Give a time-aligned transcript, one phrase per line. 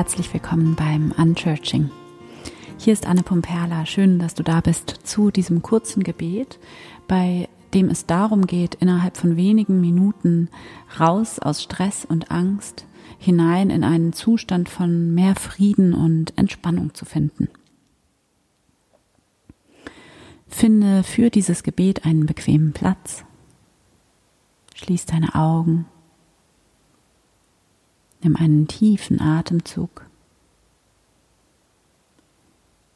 [0.00, 1.90] herzlich willkommen beim Unchurching.
[2.78, 3.84] Hier ist Anne Pumperla.
[3.84, 6.58] Schön, dass du da bist zu diesem kurzen Gebet,
[7.06, 10.48] bei dem es darum geht, innerhalb von wenigen Minuten
[10.98, 12.86] raus aus Stress und Angst
[13.18, 17.50] hinein in einen Zustand von mehr Frieden und Entspannung zu finden.
[20.48, 23.26] Finde für dieses Gebet einen bequemen Platz.
[24.76, 25.84] Schließ deine Augen
[28.22, 30.06] Nimm einen tiefen Atemzug.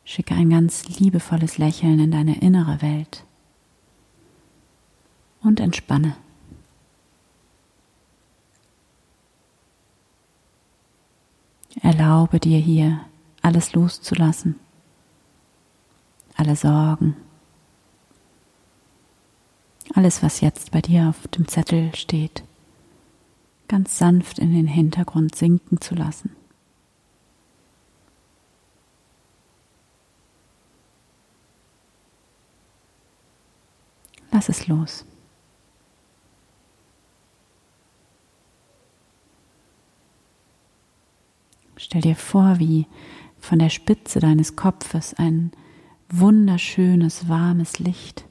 [0.04, 3.24] Schicke ein ganz liebevolles Lächeln in deine innere Welt
[5.40, 6.14] und entspanne.
[11.80, 13.00] Erlaube dir hier
[13.40, 14.58] alles loszulassen,
[16.36, 17.16] alle Sorgen,
[19.94, 22.42] alles, was jetzt bei dir auf dem Zettel steht
[23.68, 26.30] ganz sanft in den Hintergrund sinken zu lassen.
[34.30, 35.06] Lass es los.
[41.76, 42.86] Stell dir vor, wie
[43.38, 45.52] von der Spitze deines Kopfes ein
[46.08, 48.26] wunderschönes, warmes Licht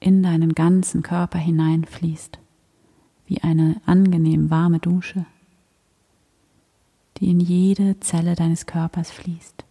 [0.00, 2.38] in deinen ganzen Körper hineinfließt
[3.26, 5.26] wie eine angenehm warme Dusche,
[7.18, 9.64] die in jede Zelle deines Körpers fließt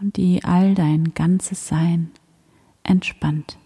[0.00, 2.10] und die all dein ganzes Sein
[2.82, 3.58] entspannt.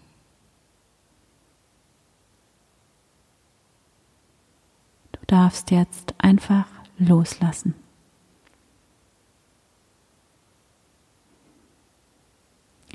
[5.11, 7.75] Du darfst jetzt einfach loslassen.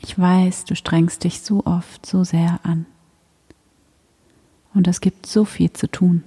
[0.03, 2.87] Ich weiß, du strengst dich so oft so sehr an.
[4.77, 6.23] Und es gibt so viel zu tun.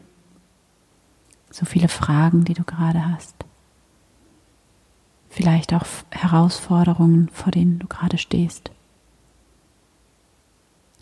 [1.51, 3.35] So viele Fragen, die du gerade hast.
[5.29, 8.71] Vielleicht auch Herausforderungen, vor denen du gerade stehst.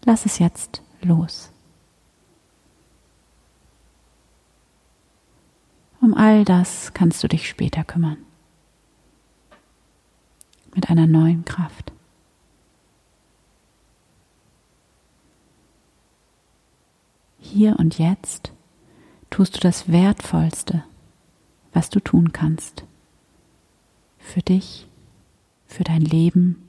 [0.03, 1.49] Lass es jetzt los.
[6.01, 8.17] Um all das kannst du dich später kümmern.
[10.75, 11.93] Mit einer neuen Kraft.
[17.57, 18.53] Hier und jetzt
[19.31, 20.83] tust du das Wertvollste,
[21.73, 22.85] was du tun kannst.
[24.19, 24.87] Für dich,
[25.65, 26.61] für dein Leben,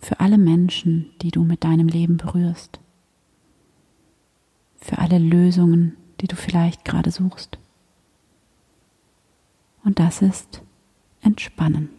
[0.00, 2.80] für alle Menschen, die du mit deinem Leben berührst,
[4.78, 7.56] für alle Lösungen, die du vielleicht gerade suchst.
[9.84, 10.60] Und das ist
[11.20, 11.90] Entspannen.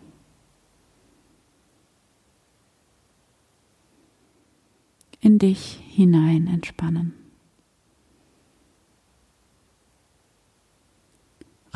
[5.24, 7.21] in dich hinein entspannen.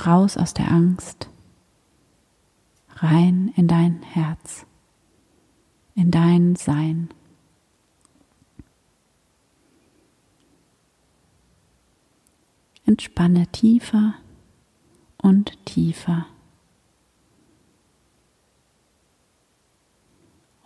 [0.04, 1.30] Raus aus der Angst,
[2.98, 4.66] rein in dein Herz,
[5.96, 7.10] in dein Sein.
[12.86, 14.14] Entspanne tiefer
[15.18, 16.28] und tiefer.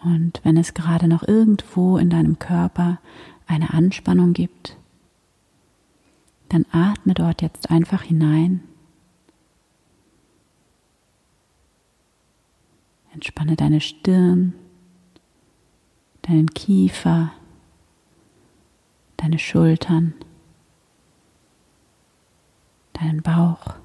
[0.01, 2.99] Und wenn es gerade noch irgendwo in deinem Körper
[3.47, 4.77] eine Anspannung gibt,
[6.49, 8.63] dann atme dort jetzt einfach hinein.
[13.19, 14.53] Entspanne deine Stirn,
[16.21, 17.33] deinen Kiefer,
[19.17, 20.13] deine Schultern,
[22.93, 23.75] deinen Bauch.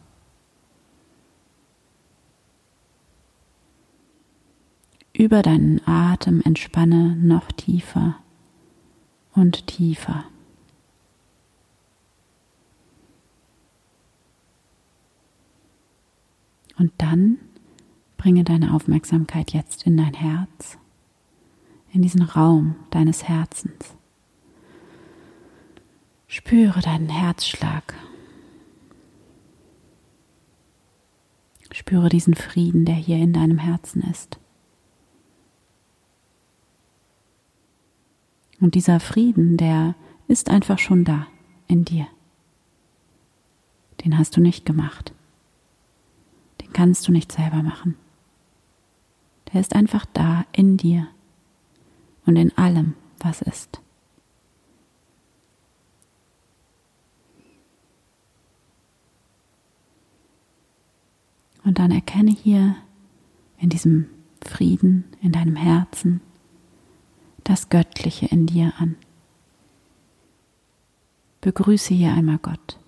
[5.13, 8.15] Über deinen Atem entspanne noch tiefer
[9.35, 10.27] und tiefer.
[16.79, 17.41] Und dann
[18.25, 20.79] bringe deine Aufmerksamkeit jetzt in dein Herz,
[21.93, 23.95] in diesen Raum deines Herzens.
[26.27, 27.93] Spüre deinen Herzschlag.
[31.71, 34.39] Spüre diesen Frieden, der hier in deinem Herzen ist.
[38.59, 39.97] Und dieser Frieden, der
[40.29, 41.27] ist einfach schon da
[41.69, 42.07] in dir.
[44.03, 45.13] Den hast du nicht gemacht.
[46.63, 47.99] Den kannst du nicht selber machen.
[49.55, 51.07] Der ist einfach da in dir
[52.27, 53.81] und in allem, was ist.
[61.63, 62.75] Und dann erkenne hier
[63.59, 64.11] in diesem
[64.45, 66.21] Frieden in deinem Herzen,
[67.45, 68.97] das Göttliche in dir an.
[71.41, 72.79] Begrüße hier einmal Gott.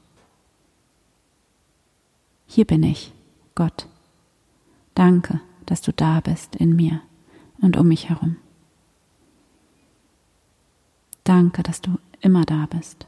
[2.46, 3.12] Hier bin ich,
[3.54, 3.86] Gott.
[4.94, 7.00] Danke, dass du da bist in mir
[7.60, 8.36] und um mich herum.
[11.24, 13.06] Danke, dass du immer da bist.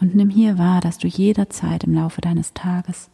[0.00, 3.10] Und nimm hier wahr, dass du jederzeit im Laufe deines Tages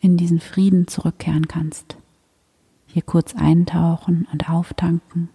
[0.00, 1.96] in diesen Frieden zurückkehren kannst.
[2.86, 5.30] Hier kurz eintauchen und auftanken.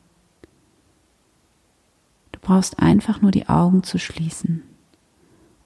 [2.31, 4.63] Du brauchst einfach nur die Augen zu schließen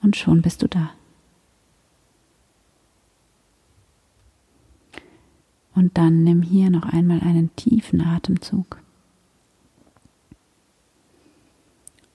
[0.01, 0.91] und schon bist du da.
[5.75, 8.81] Und dann nimm hier noch einmal einen tiefen Atemzug.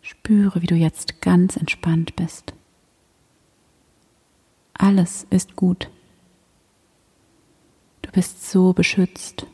[0.01, 2.55] Spüre, wie du jetzt ganz entspannt bist.
[4.73, 5.91] Alles ist gut.
[8.01, 9.47] Du bist so beschützt,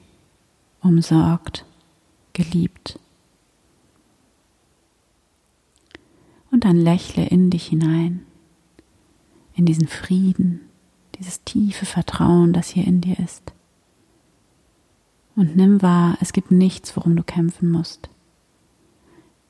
[0.80, 1.66] umsorgt,
[2.32, 3.00] geliebt.
[6.52, 8.24] Und dann lächle in dich hinein,
[9.54, 10.60] in diesen Frieden,
[11.18, 13.52] dieses tiefe Vertrauen, das hier in dir ist.
[15.36, 18.08] Und nimm wahr, es gibt nichts, worum du kämpfen musst.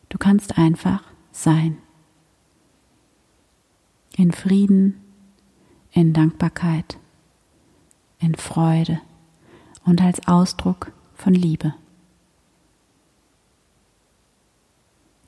[0.08, 1.78] Du kannst einfach sein.
[4.16, 5.00] In Frieden,
[5.92, 6.98] in Dankbarkeit,
[8.18, 9.00] in Freude
[9.84, 11.74] und als Ausdruck von Liebe.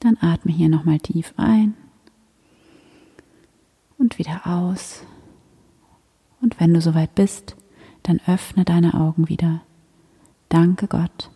[0.01, 1.75] Dann atme hier nochmal tief ein
[3.99, 5.03] und wieder aus.
[6.41, 7.57] Und wenn du soweit bist,
[8.05, 9.63] dann öffne deine Augen wieder.
[10.49, 11.31] Danke Gott.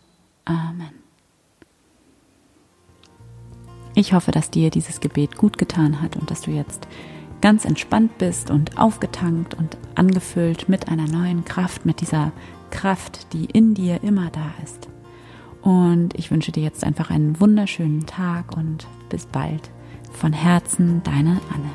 [0.45, 1.03] Amen.
[3.95, 6.87] Ich hoffe, dass dir dieses Gebet gut getan hat und dass du jetzt
[7.41, 12.31] ganz entspannt bist und aufgetankt und angefüllt mit einer neuen Kraft, mit dieser
[12.71, 14.87] Kraft, die in dir immer da ist.
[15.61, 19.69] Und ich wünsche dir jetzt einfach einen wunderschönen Tag und bis bald.
[20.11, 21.69] Von Herzen, deine Anne.